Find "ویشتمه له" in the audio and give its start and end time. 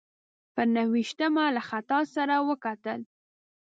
0.93-1.61